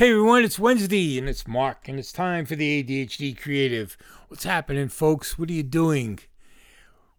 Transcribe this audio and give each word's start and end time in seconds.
Hey 0.00 0.12
everyone, 0.12 0.44
it's 0.44 0.58
Wednesday 0.58 1.18
and 1.18 1.28
it's 1.28 1.46
Mark 1.46 1.86
and 1.86 1.98
it's 1.98 2.10
time 2.10 2.46
for 2.46 2.56
the 2.56 2.82
ADHD 2.82 3.38
Creative. 3.38 3.98
What's 4.28 4.44
happening, 4.44 4.88
folks? 4.88 5.38
What 5.38 5.50
are 5.50 5.52
you 5.52 5.62
doing? 5.62 6.20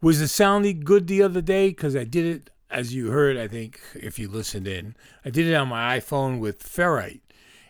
Was 0.01 0.19
the 0.19 0.27
sounding 0.27 0.79
good 0.79 1.05
the 1.05 1.21
other 1.21 1.41
day? 1.41 1.69
Because 1.69 1.95
I 1.95 2.05
did 2.05 2.25
it, 2.25 2.49
as 2.71 2.91
you 2.91 3.11
heard, 3.11 3.37
I 3.37 3.47
think, 3.47 3.79
if 3.93 4.17
you 4.17 4.27
listened 4.27 4.67
in. 4.67 4.95
I 5.23 5.29
did 5.29 5.45
it 5.45 5.53
on 5.53 5.67
my 5.67 5.99
iPhone 5.99 6.39
with 6.39 6.63
Ferrite 6.63 7.21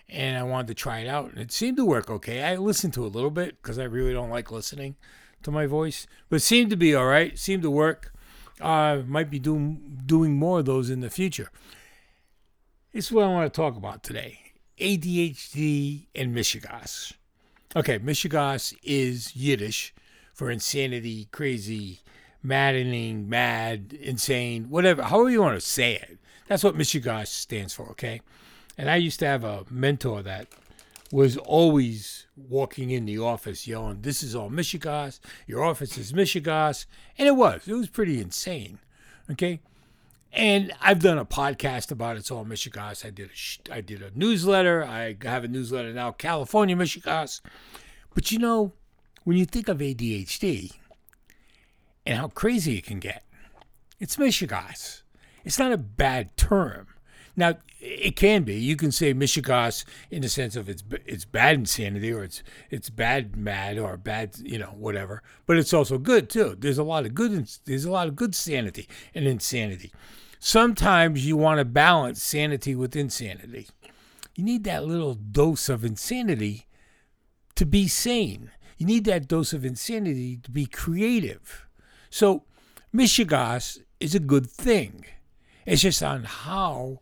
and 0.08 0.38
I 0.38 0.44
wanted 0.44 0.68
to 0.68 0.76
try 0.76 1.00
it 1.00 1.10
out 1.10 1.32
and 1.32 1.40
it 1.40 1.52
seemed 1.52 1.76
to 1.76 1.86
work 1.86 2.10
okay. 2.10 2.44
I 2.44 2.56
listened 2.56 2.94
to 2.94 3.04
it 3.04 3.08
a 3.08 3.10
little 3.10 3.32
bit 3.32 3.62
because 3.62 3.78
I 3.78 3.84
really 3.84 4.14
don't 4.14 4.30
like 4.30 4.50
listening 4.50 4.96
to 5.44 5.52
my 5.52 5.66
voice, 5.66 6.08
but 6.30 6.38
it 6.38 6.44
seemed 6.44 6.70
to 6.70 6.78
be 6.78 6.96
all 6.96 7.08
right, 7.08 7.38
seemed 7.38 7.64
to 7.64 7.70
work. 7.70 8.14
Uh, 8.62 9.02
might 9.06 9.30
be 9.30 9.40
doing, 9.40 10.04
doing 10.06 10.38
more 10.38 10.60
of 10.60 10.66
those 10.66 10.90
in 10.90 11.02
the 11.02 11.10
future. 11.10 11.52
Is 12.94 13.12
what 13.12 13.26
I 13.26 13.28
want 13.28 13.54
to 13.54 13.62
talk 13.62 13.76
about 13.76 14.04
today 14.04 14.41
ADHD 14.82 16.08
and 16.16 16.36
Mishegoss. 16.36 17.14
Okay, 17.76 18.00
Mishegoss 18.00 18.76
is 18.84 19.36
Yiddish 19.36 19.94
for 20.34 20.50
insanity, 20.50 21.28
crazy, 21.32 22.02
maddening, 22.44 23.30
mad, 23.30 23.98
insane, 24.02 24.66
whatever, 24.70 25.04
however 25.04 25.30
you 25.30 25.42
want 25.42 25.56
to 25.56 25.66
say 25.66 25.96
it. 25.96 26.18
That's 26.48 26.64
what 26.64 26.76
Mishegoss 26.76 27.28
stands 27.28 27.74
for, 27.74 27.90
okay? 27.92 28.22
And 28.78 28.90
I 28.90 28.96
used 28.96 29.20
to 29.20 29.28
have 29.28 29.44
a 29.44 29.66
mentor 29.70 30.24
that 30.24 30.48
was 31.12 31.38
always 31.38 32.26
walking 32.36 32.90
in 32.90 33.06
the 33.06 33.20
office 33.20 33.68
yelling, 33.68 34.02
This 34.02 34.24
is 34.24 34.36
all 34.36 34.50
Mishegoss, 34.50 35.20
your 35.46 35.64
office 35.64 35.98
is 35.98 36.12
Mishegoss. 36.12 36.86
And 37.18 37.28
it 37.28 37.36
was, 37.36 37.68
it 37.68 37.74
was 37.74 37.90
pretty 37.90 38.20
insane, 38.20 38.80
okay? 39.30 39.60
And 40.34 40.72
I've 40.82 41.00
done 41.00 41.18
a 41.18 41.26
podcast 41.26 41.92
about 41.92 42.16
It's 42.16 42.32
All 42.32 42.46
Mishegoss. 42.46 43.06
I 43.06 43.10
did 43.10 43.32
I 43.70 43.82
did 43.82 44.02
a 44.02 44.12
newsletter. 44.18 44.84
I 44.84 45.18
have 45.24 45.44
a 45.44 45.48
newsletter 45.48 45.92
now, 45.94 46.12
California 46.12 46.76
Mishegoss. 46.76 47.42
But 48.14 48.32
you 48.32 48.40
know, 48.40 48.72
when 49.26 49.38
you 49.38 49.46
think 49.46 49.68
of 49.68 49.80
ADHD 49.80 50.72
and 52.06 52.18
how 52.18 52.30
crazy 52.30 52.78
it 52.78 52.86
can 52.86 53.00
get, 53.00 53.26
it's 54.00 54.16
Mishegoss. 54.16 55.02
It's 55.44 55.60
not 55.60 55.74
a 55.74 55.78
bad 55.78 56.38
term. 56.38 56.88
Now, 57.36 57.56
it 57.80 58.16
can 58.16 58.44
be. 58.44 58.56
You 58.56 58.76
can 58.76 58.92
say 58.92 59.14
Mishegoss 59.14 59.86
in 60.12 60.22
the 60.22 60.30
sense 60.30 60.56
of 60.56 60.70
it's 60.70 60.84
it's 61.06 61.26
bad 61.26 61.56
insanity 61.56 62.12
or 62.14 62.24
it's 62.24 62.44
it's 62.70 62.90
bad 62.90 63.36
mad 63.36 63.80
or 63.80 63.98
bad 63.98 64.36
you 64.44 64.60
know 64.60 64.76
whatever. 64.78 65.24
But 65.46 65.58
it's 65.58 65.74
also 65.74 65.98
good 65.98 66.30
too. 66.30 66.56
There's 66.58 66.78
a 66.78 66.84
lot 66.84 67.06
of 67.06 67.16
good 67.16 67.50
there's 67.66 67.86
a 67.86 67.92
lot 67.92 68.08
of 68.08 68.16
good 68.16 68.36
sanity 68.36 68.88
and 69.16 69.26
insanity. 69.26 69.92
Sometimes 70.44 71.24
you 71.24 71.38
want 71.38 71.60
to 71.60 71.66
balance 71.66 72.20
sanity 72.20 72.74
with 72.74 72.96
insanity. 72.96 73.68
You 74.36 74.44
need 74.44 74.64
that 74.64 74.84
little 74.84 75.14
dose 75.14 75.70
of 75.70 75.86
insanity 75.86 76.66
to 77.54 77.64
be 77.64 77.88
sane. 77.88 78.50
You 78.80 78.88
need 78.88 79.06
that 79.06 79.28
dose 79.28 79.54
of 79.54 79.64
insanity 79.64 80.38
to 80.38 80.50
be 80.50 80.66
creative. 80.66 81.68
So, 82.10 82.46
Mishegoss 82.92 83.82
is 84.00 84.16
a 84.16 84.20
good 84.20 84.50
thing. 84.50 85.06
It's 85.68 85.84
just 85.84 86.02
on 86.02 86.24
how 86.24 87.02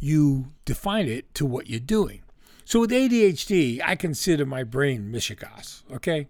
you 0.00 0.46
define 0.64 1.06
it 1.06 1.34
to 1.34 1.44
what 1.44 1.68
you're 1.68 1.80
doing. 1.80 2.22
So 2.64 2.80
with 2.80 2.90
ADHD, 2.90 3.82
I 3.84 3.94
consider 3.94 4.46
my 4.46 4.64
brain 4.64 5.12
Mishegoss, 5.12 5.82
okay? 5.92 6.28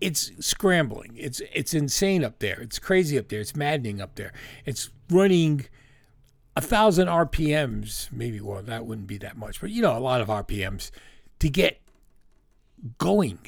It's 0.00 0.30
scrambling. 0.40 1.12
It's 1.16 1.40
it's 1.52 1.74
insane 1.74 2.24
up 2.24 2.38
there. 2.38 2.60
It's 2.60 2.78
crazy 2.78 3.18
up 3.18 3.28
there. 3.28 3.40
It's 3.40 3.56
maddening 3.56 4.00
up 4.00 4.14
there. 4.14 4.32
It's 4.64 4.90
running 5.10 5.66
a 6.58 6.60
thousand 6.60 7.06
RPMs, 7.06 8.10
maybe 8.10 8.40
well, 8.40 8.62
that 8.62 8.84
wouldn't 8.84 9.06
be 9.06 9.18
that 9.18 9.36
much, 9.36 9.60
but 9.60 9.70
you 9.70 9.80
know, 9.80 9.96
a 9.96 10.00
lot 10.00 10.20
of 10.20 10.26
RPMs 10.26 10.90
to 11.38 11.48
get 11.48 11.80
going. 12.98 13.38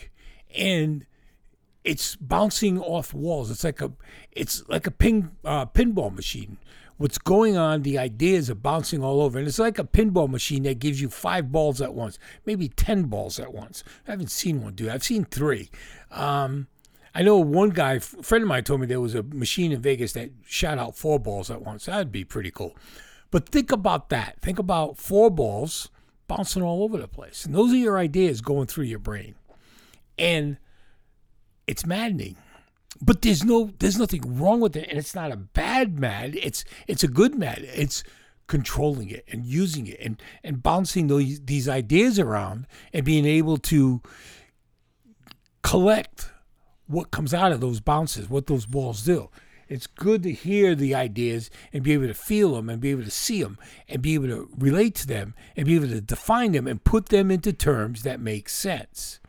And 0.57 1.07
it's 1.85 2.17
bouncing 2.17 2.79
off 2.79 3.15
walls. 3.15 3.51
It's 3.51 3.65
like 3.65 3.81
a 3.81 3.93
it's 4.33 4.69
like 4.69 4.87
a 4.87 4.91
ping 4.91 5.31
uh, 5.45 5.67
pinball 5.67 6.15
machine 6.15 6.59
what's 7.01 7.17
going 7.17 7.57
on, 7.57 7.81
the 7.81 7.97
ideas 7.97 8.51
are 8.51 8.55
bouncing 8.55 9.03
all 9.03 9.23
over. 9.23 9.39
And 9.39 9.49
it's 9.49 9.59
like 9.59 9.79
a 9.79 9.85
pinball 9.85 10.29
machine 10.29 10.65
that 10.65 10.79
gives 10.79 11.01
you 11.01 11.09
five 11.09 11.51
balls 11.51 11.81
at 11.81 11.95
once, 11.95 12.19
maybe 12.45 12.69
10 12.69 13.05
balls 13.05 13.41
at 13.41 13.55
once. 13.55 13.83
I 14.07 14.11
haven't 14.11 14.31
seen 14.31 14.63
one 14.63 14.75
do. 14.75 14.91
I've 14.91 15.03
seen 15.03 15.25
three. 15.25 15.71
Um, 16.11 16.67
I 17.15 17.23
know 17.23 17.39
one 17.39 17.71
guy, 17.71 17.95
a 17.95 18.01
friend 18.01 18.43
of 18.43 18.49
mine 18.49 18.65
told 18.65 18.83
me 18.83 18.87
there 18.87 19.01
was 19.01 19.15
a 19.15 19.23
machine 19.23 19.73
in 19.73 19.81
Vegas 19.81 20.13
that 20.13 20.29
shot 20.47 20.77
out 20.77 20.95
four 20.95 21.19
balls 21.19 21.51
at 21.51 21.63
once. 21.63 21.87
That'd 21.87 22.13
be 22.13 22.23
pretty 22.23 22.51
cool. 22.51 22.77
But 23.31 23.49
think 23.49 23.73
about 23.73 24.11
that. 24.11 24.39
Think 24.43 24.59
about 24.59 24.99
four 24.99 25.31
balls 25.31 25.89
bouncing 26.29 26.63
all 26.63 26.83
over 26.83 26.99
the 26.99 27.09
place. 27.09 27.47
And 27.47 27.55
those 27.55 27.73
are 27.73 27.77
your 27.77 27.97
ideas 27.97 28.43
going 28.43 28.67
through 28.67 28.85
your 28.85 28.99
brain. 28.99 29.37
And 30.19 30.59
it's 31.71 31.87
maddening. 31.87 32.37
But 33.01 33.23
there's 33.23 33.45
no 33.45 33.71
there's 33.79 33.99
nothing 33.99 34.39
wrong 34.39 34.61
with 34.61 34.77
it 34.77 34.89
and 34.89 34.99
it's 34.99 35.15
not 35.15 35.33
a 35.33 35.37
bad 35.37 35.99
mad 35.99 36.35
it's 36.35 36.65
it's 36.89 37.05
a 37.05 37.09
good 37.09 37.35
mad 37.35 37.61
it's 37.63 38.03
controlling 38.49 39.09
it 39.09 39.25
and 39.31 39.47
using 39.47 39.87
it 39.87 39.99
and 40.01 40.21
and 40.43 40.63
bouncing 40.63 41.07
those 41.07 41.41
these 41.41 41.69
ideas 41.69 42.19
around 42.19 42.67
and 42.93 43.07
being 43.07 43.25
able 43.25 43.57
to 43.57 44.03
collect 45.63 46.33
what 46.89 47.13
comes 47.13 47.33
out 47.33 47.53
of 47.53 47.61
those 47.61 47.81
bounces 47.81 48.29
what 48.29 48.49
those 48.49 48.67
balls 48.67 49.05
do. 49.05 49.31
It's 49.69 49.87
good 49.87 50.25
to 50.25 50.33
hear 50.33 50.75
the 50.75 50.97
ideas 50.97 51.49
and 51.73 51.85
be 51.85 51.93
able 51.93 52.09
to 52.09 52.15
feel 52.15 52.57
them 52.57 52.69
and 52.69 52.81
be 52.81 52.91
able 52.91 53.05
to 53.05 53.11
see 53.11 53.41
them 53.41 53.57
and 53.89 54.03
be 54.03 54.15
able 54.15 54.27
to 54.27 54.51
relate 54.59 54.97
to 54.97 55.07
them 55.07 55.33
and 55.57 55.65
be 55.65 55.77
able 55.77 55.87
to 55.87 56.01
define 56.01 56.51
them 56.51 56.67
and 56.67 56.83
put 56.83 57.11
them 57.11 57.31
into 57.31 57.53
terms 57.53 58.03
that 58.03 58.19
make 58.19 58.49
sense 58.49 59.21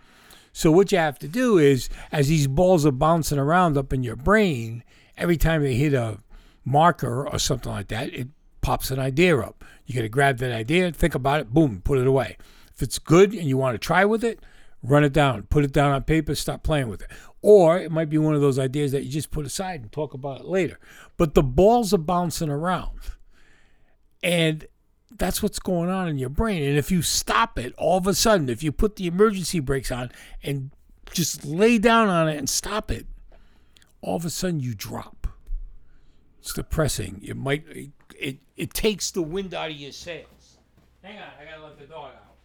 so 0.54 0.72
what 0.72 0.92
you 0.92 0.98
have 0.98 1.20
to 1.20 1.28
do 1.28 1.58
is, 1.58 1.90
as 2.12 2.28
these 2.28 2.48
balls 2.48 2.86
are 2.86 2.92
bouncing 2.92 3.40
around 3.40 3.78
up 3.78 3.94
in 3.94 4.04
your 4.04 4.16
brain, 4.16 4.84
every 5.18 5.38
time 5.38 5.64
they 5.64 5.76
hit 5.76 5.94
a 5.94 6.20
marker 6.66 7.28
or 7.28 7.40
something 7.40 7.72
like 7.72 7.88
that, 7.88 8.14
it 8.14 8.28
pops 8.62 8.92
an 8.92 9.00
idea 9.00 9.38
up. 9.40 9.64
You 9.86 9.96
got 9.96 10.02
to 10.02 10.10
grab 10.10 10.38
that 10.40 10.52
idea, 10.52 10.92
think 10.92 11.16
about 11.16 11.40
it, 11.40 11.54
boom, 11.54 11.82
put 11.84 12.00
it 12.00 12.08
away. 12.08 12.38
If 12.74 12.82
it's 12.82 13.00
good 13.00 13.34
and 13.34 13.48
you 13.48 13.58
want 13.58 13.76
to 13.76 13.80
try 13.80 14.06
with 14.06 14.24
it, 14.24 14.40
run 14.84 15.04
it 15.04 15.14
down, 15.14 15.44
put 15.44 15.64
it 15.64 15.72
down 15.72 15.92
on 15.92 16.04
paper, 16.04 16.36
stop 16.36 16.64
playing 16.64 16.90
with 16.90 17.02
it. 17.02 17.10
Or 17.42 17.80
it 17.80 17.92
might 17.92 18.10
be 18.10 18.18
one 18.18 18.36
of 18.36 18.42
those 18.42 18.60
ideas 18.60 18.92
that 18.92 19.04
you 19.04 19.10
just 19.10 19.32
put 19.32 19.46
aside 19.46 19.82
and 19.82 19.92
talk 19.92 20.14
about 20.14 20.42
it 20.42 20.46
later. 20.46 20.80
But 21.18 21.34
the 21.34 21.44
balls 21.44 21.94
are 21.94 21.98
bouncing 21.98 22.50
around. 22.50 23.00
And 24.22 24.68
that's 25.18 25.44
what's 25.44 25.60
going 25.60 25.90
on 25.90 26.08
in 26.08 26.18
your 26.18 26.30
brain. 26.30 26.64
And 26.64 26.78
if 26.78 26.92
you 26.92 27.02
stop 27.02 27.60
it, 27.60 27.74
all 27.78 27.98
of 27.98 28.08
a 28.08 28.14
sudden, 28.14 28.50
if 28.50 28.64
you 28.64 28.72
put 28.72 28.96
the 28.96 29.08
emergency 29.08 29.60
brakes 29.60 29.92
on 29.92 30.12
and 30.44 30.72
just 31.12 31.46
lay 31.46 31.78
down 31.78 32.10
on 32.10 32.30
it 32.30 32.38
and 32.38 32.50
stop 32.50 32.92
it, 32.92 33.06
all 34.02 34.16
of 34.16 34.26
a 34.26 34.30
sudden 34.30 34.60
you 34.60 34.74
drop. 34.74 35.28
It's 36.40 36.54
depressing. 36.54 37.22
It 37.24 37.38
might 37.38 37.66
it 37.68 37.92
it, 38.18 38.38
it 38.56 38.74
takes 38.74 39.12
the 39.12 39.22
wind 39.22 39.54
out 39.54 39.72
of 39.72 39.76
your 39.76 39.92
sails. 39.92 40.58
Hang 41.04 41.18
on, 41.18 41.24
I 41.40 41.50
gotta 41.50 41.64
let 41.64 41.80
the 41.80 41.86
dog 41.86 42.12
out. 42.14 42.36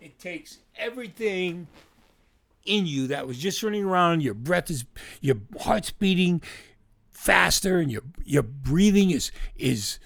It 0.00 0.18
takes 0.18 0.58
everything 0.76 1.66
in 2.66 2.86
you 2.86 3.06
that 3.08 3.26
was 3.26 3.38
just 3.38 3.62
running 3.62 3.84
around. 3.84 4.22
Your 4.22 4.34
breath 4.34 4.70
is, 4.70 4.84
your 5.20 5.36
heart's 5.60 5.90
beating, 5.90 6.42
faster 7.24 7.78
and 7.78 7.90
your 7.90 8.02
your 8.22 8.42
breathing 8.42 9.10
is 9.10 9.32
is 9.56 9.98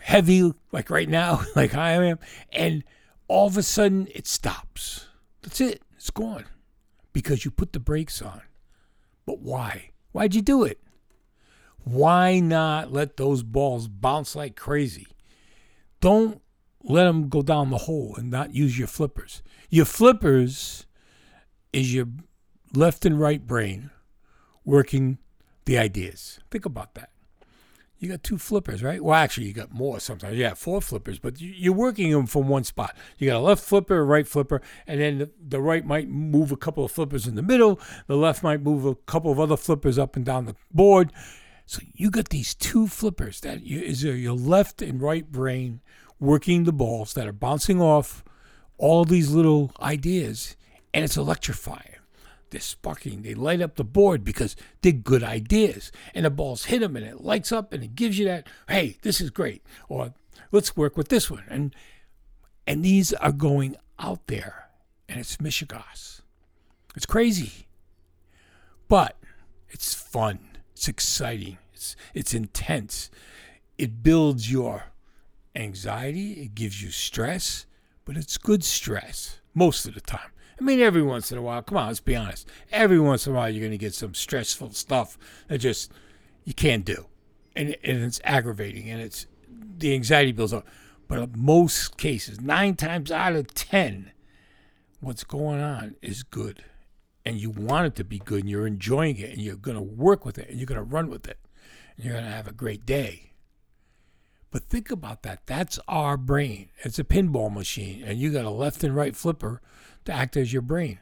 heavy 0.00 0.54
like 0.70 0.90
right 0.90 1.08
now 1.08 1.42
like 1.56 1.74
I 1.74 1.94
am 1.94 2.20
and 2.52 2.84
all 3.26 3.48
of 3.48 3.56
a 3.56 3.64
sudden 3.64 4.06
it 4.14 4.28
stops. 4.28 5.06
That's 5.42 5.60
it. 5.60 5.82
It's 5.96 6.10
gone. 6.10 6.44
Because 7.12 7.44
you 7.44 7.50
put 7.50 7.72
the 7.72 7.80
brakes 7.80 8.22
on. 8.22 8.42
But 9.26 9.40
why? 9.40 9.90
Why'd 10.12 10.36
you 10.36 10.42
do 10.42 10.62
it? 10.62 10.80
Why 11.78 12.38
not 12.38 12.92
let 12.92 13.16
those 13.16 13.42
balls 13.42 13.88
bounce 13.88 14.36
like 14.36 14.54
crazy? 14.54 15.08
Don't 16.00 16.40
let 16.84 17.04
them 17.06 17.28
go 17.28 17.42
down 17.42 17.70
the 17.70 17.78
hole 17.78 18.14
and 18.16 18.30
not 18.30 18.54
use 18.54 18.78
your 18.78 18.86
flippers. 18.86 19.42
Your 19.68 19.84
flippers 19.84 20.86
is 21.72 21.92
your 21.92 22.06
left 22.72 23.04
and 23.04 23.18
right 23.18 23.44
brain 23.44 23.90
working 24.64 25.18
the 25.66 25.78
ideas. 25.78 26.40
Think 26.50 26.64
about 26.64 26.94
that. 26.94 27.10
You 27.98 28.10
got 28.10 28.22
two 28.22 28.36
flippers, 28.36 28.82
right? 28.82 29.02
Well, 29.02 29.14
actually, 29.14 29.46
you 29.46 29.54
got 29.54 29.72
more 29.72 30.00
sometimes. 30.00 30.36
You 30.36 30.44
have 30.44 30.58
four 30.58 30.82
flippers, 30.82 31.18
but 31.18 31.40
you're 31.40 31.72
working 31.72 32.10
them 32.10 32.26
from 32.26 32.46
one 32.46 32.64
spot. 32.64 32.94
You 33.16 33.30
got 33.30 33.38
a 33.38 33.40
left 33.40 33.64
flipper, 33.64 33.98
a 33.98 34.04
right 34.04 34.28
flipper, 34.28 34.60
and 34.86 35.00
then 35.00 35.18
the, 35.18 35.30
the 35.48 35.62
right 35.62 35.84
might 35.84 36.08
move 36.08 36.52
a 36.52 36.56
couple 36.56 36.84
of 36.84 36.92
flippers 36.92 37.26
in 37.26 37.36
the 37.36 37.42
middle. 37.42 37.80
The 38.06 38.16
left 38.16 38.42
might 38.42 38.60
move 38.60 38.84
a 38.84 38.94
couple 38.94 39.32
of 39.32 39.40
other 39.40 39.56
flippers 39.56 39.98
up 39.98 40.14
and 40.14 40.26
down 40.26 40.44
the 40.44 40.56
board. 40.70 41.10
So 41.64 41.80
you 41.94 42.10
got 42.10 42.28
these 42.28 42.54
two 42.54 42.86
flippers 42.86 43.40
that 43.40 43.62
you, 43.62 43.80
is 43.80 44.04
your 44.04 44.34
left 44.34 44.82
and 44.82 45.00
right 45.00 45.30
brain 45.30 45.80
working 46.20 46.64
the 46.64 46.72
balls 46.72 47.14
that 47.14 47.26
are 47.26 47.32
bouncing 47.32 47.80
off 47.80 48.22
all 48.76 49.06
these 49.06 49.30
little 49.30 49.72
ideas, 49.80 50.54
and 50.92 51.02
it's 51.02 51.16
electrifying. 51.16 51.95
They're 52.50 52.60
sparking. 52.60 53.22
They 53.22 53.34
light 53.34 53.60
up 53.60 53.76
the 53.76 53.84
board 53.84 54.24
because 54.24 54.56
they're 54.82 54.92
good 54.92 55.24
ideas. 55.24 55.90
And 56.14 56.24
the 56.24 56.30
balls 56.30 56.66
hit 56.66 56.80
them 56.80 56.96
and 56.96 57.04
it 57.04 57.20
lights 57.20 57.52
up 57.52 57.72
and 57.72 57.82
it 57.82 57.94
gives 57.94 58.18
you 58.18 58.26
that, 58.26 58.46
hey, 58.68 58.96
this 59.02 59.20
is 59.20 59.30
great. 59.30 59.62
Or 59.88 60.14
let's 60.52 60.76
work 60.76 60.96
with 60.96 61.08
this 61.08 61.30
one. 61.30 61.44
And 61.48 61.74
and 62.66 62.84
these 62.84 63.12
are 63.14 63.32
going 63.32 63.76
out 63.98 64.26
there. 64.26 64.68
And 65.08 65.20
it's 65.20 65.36
Mishegoss. 65.36 66.22
It's 66.96 67.06
crazy. 67.06 67.66
But 68.88 69.16
it's 69.68 69.94
fun. 69.94 70.38
It's 70.72 70.88
exciting. 70.88 71.58
It's 71.72 71.96
it's 72.14 72.34
intense. 72.34 73.10
It 73.78 74.02
builds 74.02 74.50
your 74.50 74.84
anxiety. 75.54 76.32
It 76.34 76.54
gives 76.54 76.82
you 76.82 76.90
stress, 76.90 77.66
but 78.04 78.16
it's 78.16 78.38
good 78.38 78.64
stress 78.64 79.40
most 79.54 79.86
of 79.86 79.94
the 79.94 80.00
time. 80.00 80.30
I 80.58 80.64
mean, 80.64 80.80
every 80.80 81.02
once 81.02 81.30
in 81.30 81.38
a 81.38 81.42
while, 81.42 81.62
come 81.62 81.76
on, 81.76 81.88
let's 81.88 82.00
be 82.00 82.16
honest. 82.16 82.48
Every 82.72 82.98
once 82.98 83.26
in 83.26 83.32
a 83.32 83.36
while, 83.36 83.50
you're 83.50 83.60
going 83.60 83.72
to 83.72 83.78
get 83.78 83.94
some 83.94 84.14
stressful 84.14 84.72
stuff 84.72 85.18
that 85.48 85.58
just 85.58 85.92
you 86.44 86.54
can't 86.54 86.84
do. 86.84 87.06
And, 87.54 87.76
and 87.82 88.02
it's 88.02 88.20
aggravating 88.24 88.90
and 88.90 89.00
it's 89.00 89.26
the 89.78 89.94
anxiety 89.94 90.32
builds 90.32 90.52
up. 90.52 90.66
But 91.08 91.18
in 91.18 91.32
most 91.36 91.96
cases, 91.96 92.40
nine 92.40 92.74
times 92.74 93.10
out 93.10 93.34
of 93.34 93.52
10, 93.54 94.12
what's 95.00 95.24
going 95.24 95.60
on 95.60 95.96
is 96.02 96.22
good. 96.22 96.64
And 97.24 97.38
you 97.38 97.50
want 97.50 97.86
it 97.86 97.94
to 97.96 98.04
be 98.04 98.18
good 98.18 98.40
and 98.40 98.50
you're 98.50 98.66
enjoying 98.66 99.16
it 99.18 99.30
and 99.30 99.40
you're 99.40 99.56
going 99.56 99.76
to 99.76 99.82
work 99.82 100.24
with 100.24 100.38
it 100.38 100.48
and 100.48 100.58
you're 100.58 100.66
going 100.66 100.78
to 100.78 100.82
run 100.82 101.08
with 101.08 101.28
it 101.28 101.38
and 101.96 102.04
you're 102.04 102.14
going 102.14 102.24
to 102.24 102.30
have 102.30 102.48
a 102.48 102.52
great 102.52 102.86
day. 102.86 103.32
But 104.50 104.64
think 104.64 104.90
about 104.90 105.22
that. 105.22 105.46
That's 105.46 105.78
our 105.88 106.16
brain. 106.16 106.70
It's 106.78 106.98
a 106.98 107.04
pinball 107.04 107.52
machine, 107.52 108.02
and 108.04 108.18
you 108.18 108.32
got 108.32 108.44
a 108.44 108.50
left 108.50 108.84
and 108.84 108.94
right 108.94 109.14
flipper 109.14 109.60
to 110.04 110.12
act 110.12 110.36
as 110.36 110.52
your 110.52 110.62
brain. 110.62 110.98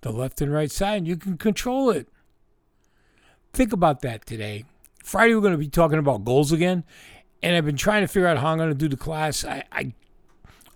The 0.00 0.12
left 0.12 0.40
and 0.40 0.52
right 0.52 0.70
side, 0.70 1.06
you 1.06 1.16
can 1.16 1.38
control 1.38 1.90
it. 1.90 2.08
Think 3.52 3.72
about 3.72 4.02
that 4.02 4.26
today. 4.26 4.64
Friday, 5.02 5.34
we're 5.34 5.40
going 5.40 5.52
to 5.52 5.58
be 5.58 5.68
talking 5.68 5.98
about 5.98 6.24
goals 6.24 6.52
again, 6.52 6.84
and 7.42 7.56
I've 7.56 7.64
been 7.64 7.76
trying 7.76 8.02
to 8.02 8.08
figure 8.08 8.28
out 8.28 8.38
how 8.38 8.48
I'm 8.48 8.58
going 8.58 8.68
to 8.68 8.74
do 8.74 8.88
the 8.88 8.96
class. 8.96 9.44
I, 9.44 9.64
I 9.72 9.94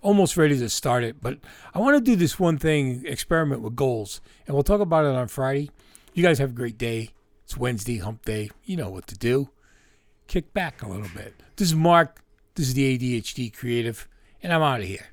almost 0.01 0.37
ready 0.37 0.57
to 0.57 0.69
start 0.69 1.03
it, 1.03 1.21
but 1.21 1.39
I 1.73 1.79
want 1.79 1.95
to 1.97 2.01
do 2.01 2.15
this 2.15 2.39
one 2.39 2.57
thing 2.57 3.03
experiment 3.05 3.61
with 3.61 3.75
goals, 3.75 4.21
and 4.47 4.53
we'll 4.53 4.63
talk 4.63 4.81
about 4.81 5.05
it 5.05 5.15
on 5.15 5.27
Friday. 5.27 5.71
You 6.13 6.23
guys 6.23 6.39
have 6.39 6.49
a 6.51 6.53
great 6.53 6.77
day. 6.77 7.11
It's 7.43 7.57
Wednesday, 7.57 7.99
hump 7.99 8.25
day. 8.25 8.49
You 8.63 8.77
know 8.77 8.89
what 8.89 9.07
to 9.07 9.17
do. 9.17 9.49
Kick 10.27 10.53
back 10.53 10.81
a 10.81 10.87
little 10.87 11.09
bit. 11.15 11.33
This 11.55 11.69
is 11.69 11.75
Mark. 11.75 12.23
This 12.55 12.67
is 12.67 12.73
the 12.73 12.97
ADHD 12.97 13.55
Creative, 13.55 14.07
and 14.41 14.53
I'm 14.53 14.61
out 14.61 14.81
of 14.81 14.85
here. 14.87 15.07